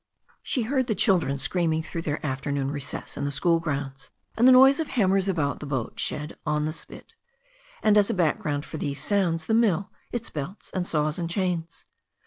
She 0.41 0.63
heard 0.63 0.87
the 0.87 0.95
children 0.95 1.37
screaming 1.37 1.83
through 1.83 2.01
their 2.01 2.25
afternoon 2.25 2.71
recess 2.71 3.17
in 3.17 3.25
the 3.25 3.31
school 3.31 3.59
grounds, 3.59 4.09
and 4.35 4.47
the 4.47 4.51
noise 4.51 4.79
of 4.79 4.87
hammers 4.87 5.27
about 5.27 5.59
the 5.59 5.67
boat 5.67 5.99
shed 5.99 6.35
on 6.43 6.65
the 6.65 6.73
spit, 6.73 7.13
and 7.83 7.95
as 7.99 8.09
a 8.09 8.15
background 8.15 8.65
for 8.65 8.77
these 8.77 8.99
sounds, 8.99 9.45
the 9.45 9.53
mill, 9.53 9.91
its 10.11 10.31
belts 10.31 10.71
and 10.73 10.87
saws 10.87 11.19
and 11.19 11.29
chains. 11.29 11.85